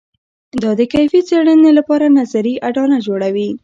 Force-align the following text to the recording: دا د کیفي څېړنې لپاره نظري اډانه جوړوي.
دا 0.61 0.71
د 0.79 0.81
کیفي 0.93 1.19
څېړنې 1.27 1.71
لپاره 1.79 2.05
نظري 2.19 2.53
اډانه 2.67 2.97
جوړوي. 3.07 3.49